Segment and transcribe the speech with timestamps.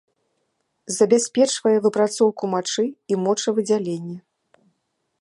[0.97, 2.83] Забяспечвае выпрацоўку мачы
[3.15, 4.17] і мочавыдзяленне.